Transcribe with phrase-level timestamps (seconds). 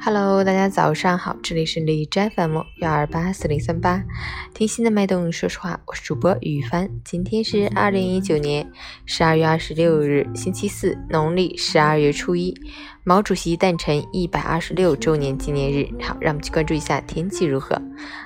[0.00, 4.02] Hello，大家早上好，这里是李斋 FM 幺二八四零三八，
[4.54, 6.88] 听心的脉动，说实话，我是主播雨帆。
[7.04, 8.70] 今天是二零一九年
[9.06, 12.54] 十二月二十六日，星期四，农历十二月初一，
[13.02, 15.88] 毛主席诞辰一百二十六周年纪念日。
[16.00, 17.74] 好，让我们去关注一下天气如何。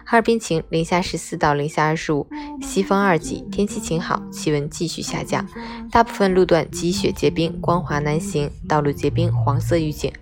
[0.04, 2.29] 哈尔滨晴，零下十四到零下二十五，
[2.61, 5.46] 西风二级，天气晴好，气温继续下降，
[5.91, 10.12] 大部分路段积雪结冰，光滑难行，道路结冰，黄色预警。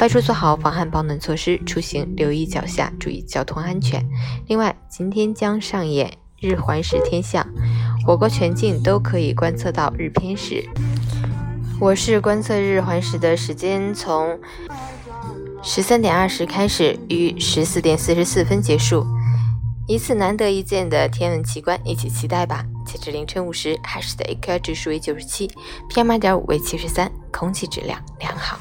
[0.00, 4.04] 外出做好防寒保保暖措施，出行留意脚下，注意交通安全。
[4.48, 7.46] 另外，今天将上演日环食天象，
[8.04, 10.68] 我国全境都可以观测到日偏食。
[11.80, 14.40] 我市观测日环食的时间从
[15.62, 19.06] 十三点二十开始，于十四点四十四分结束，
[19.86, 22.66] 一次难得一见的天文奇观，一起期待吧！
[22.84, 25.48] 截至凌晨五时，海市的 AQI 指数为九十七
[25.90, 28.58] ，PM 二点五为七十三，空气质量良好。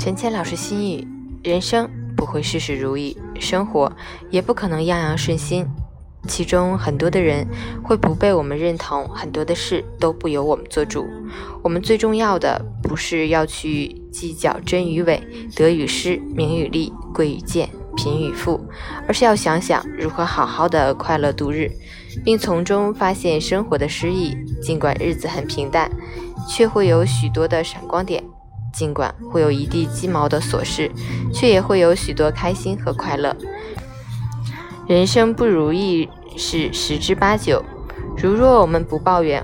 [0.00, 1.06] 陈谦老师心语：
[1.44, 3.92] 人生不会事事如意，生活
[4.30, 5.66] 也不可能样样顺心。
[6.26, 7.46] 其中很多的人
[7.84, 11.06] 会不被我们认同，很多的事都不由我们做主。
[11.62, 15.22] 我们最重要的不是要去计较真与伪、
[15.54, 18.58] 得与失、名与利、贵与贱、贫与富，
[19.06, 21.70] 而是要想想如何好好的快乐度日，
[22.24, 24.34] 并从中发现生活的诗意。
[24.62, 25.90] 尽管日子很平淡，
[26.48, 28.24] 却会有许多的闪光点。
[28.72, 30.90] 尽管会有一地鸡毛的琐事，
[31.32, 33.36] 却也会有许多开心和快乐。
[34.86, 37.62] 人生不如意事十之八九，
[38.16, 39.42] 如若我们不抱怨，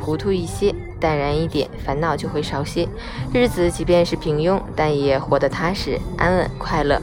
[0.00, 2.88] 糊涂一些，淡然一点，烦恼就会少些。
[3.32, 7.00] 日子即便是平庸，但也活得踏实、安稳、快乐。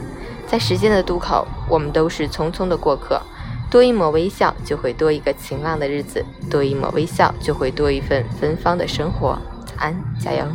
[0.47, 3.21] 在时间的渡口，我们都是匆匆的过客。
[3.69, 9.37] 多一抹微笑，就会多一个晴朗的日子；多一抹微笑，就会多一份芬芳的生活。
[9.65, 10.45] 早安，加油！